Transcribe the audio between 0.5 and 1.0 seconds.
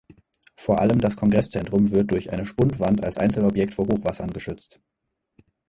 Vor allem